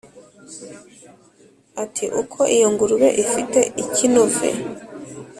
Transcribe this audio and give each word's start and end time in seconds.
Ati: 1.83 2.05
“Uko 2.21 2.39
iyo 2.55 2.67
ngurube 2.73 3.09
ifite 3.23 3.59
ikinove 3.83 4.49